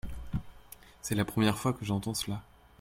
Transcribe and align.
c'est 1.03 1.13
la 1.13 1.25
première 1.25 1.59
fois 1.59 1.73
que 1.73 1.85
j'entends 1.85 2.15
cela. 2.15 2.41